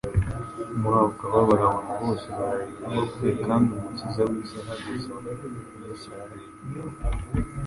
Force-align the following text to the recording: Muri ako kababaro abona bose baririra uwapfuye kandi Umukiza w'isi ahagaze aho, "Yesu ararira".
Muri 0.79 0.95
ako 0.99 1.11
kababaro 1.19 1.63
abona 1.73 1.95
bose 2.01 2.25
baririra 2.37 2.85
uwapfuye 2.89 3.33
kandi 3.45 3.67
Umukiza 3.77 4.21
w'isi 4.29 4.55
ahagaze 4.63 5.07
aho, 5.13 5.21
"Yesu 5.85 6.07
ararira". 6.15 6.53